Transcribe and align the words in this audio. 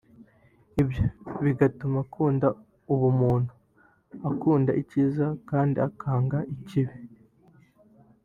ibyo 0.81 1.03
bigatuma 1.45 1.99
agira 2.05 2.47
ubumuntu 2.93 3.51
agakunda 4.15 4.71
icyiza 4.81 5.25
kandi 5.49 5.77
akanga 5.87 6.37
ikibi 6.55 6.95